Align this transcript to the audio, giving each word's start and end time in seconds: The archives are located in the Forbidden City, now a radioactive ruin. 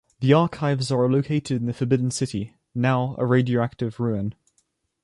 The 0.19 0.33
archives 0.33 0.89
are 0.89 1.07
located 1.07 1.57
in 1.61 1.67
the 1.67 1.73
Forbidden 1.73 2.09
City, 2.09 2.55
now 2.73 3.13
a 3.19 3.25
radioactive 3.27 3.99
ruin. 3.99 4.33